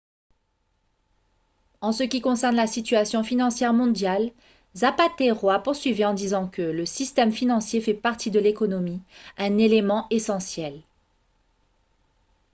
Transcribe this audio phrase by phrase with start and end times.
[1.81, 4.31] "en ce qui concerne la situation financière mondiale
[4.75, 9.03] zapatero a poursuivi en disant que "le système financier fait partie de l’économie
[9.37, 10.81] un élément essentiel.